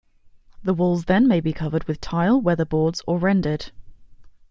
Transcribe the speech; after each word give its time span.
The 0.63 0.73
walls 0.73 1.05
then 1.05 1.27
may 1.27 1.39
be 1.41 1.53
covered 1.53 1.83
with 1.83 2.01
tile, 2.01 2.41
weatherboards 2.41 3.03
or 3.05 3.19
rendered. 3.19 3.71